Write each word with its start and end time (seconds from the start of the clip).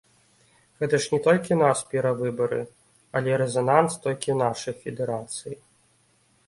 Гэта 0.83 0.95
ж 1.03 1.11
не 1.11 1.19
толькі 1.27 1.51
ў 1.55 1.57
нас 1.63 1.83
перавыбары, 1.91 2.61
але 3.19 3.31
рэзананс 3.43 3.93
толькі 4.09 4.27
ў 4.31 4.37
нашай 4.43 4.73
федэрацыі. 4.87 5.55